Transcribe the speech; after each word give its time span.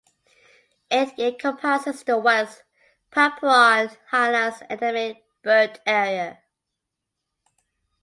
It 0.89 1.19
encompasses 1.19 2.01
the 2.01 2.17
West 2.17 2.63
Papuan 3.11 3.91
highlands 4.09 4.63
endemic 4.67 5.23
bird 5.43 5.79
area. 5.85 6.39